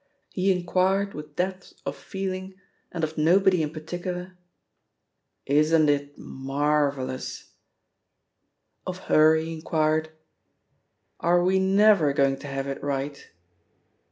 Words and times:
He 0.31 0.51
inquired 0.51 1.13
with 1.13 1.35
depth 1.35 1.73
of 1.85 1.95
feeling, 1.95 2.55
and 2.91 3.03
of 3.03 3.19
nobody 3.19 3.61
in 3.61 3.69
particular, 3.71 4.35
"Isn't 5.45 5.89
it 5.91 6.17
marvellous?" 6.17 7.51
Of 8.87 8.97
her 9.13 9.35
he 9.35 9.53
inquired, 9.53 10.09
"Are 11.19 11.43
we 11.43 11.59
never 11.59 12.13
going 12.13 12.37
to 12.37 12.47
have 12.47 12.65
it 12.65 12.81
right?" 12.81 13.29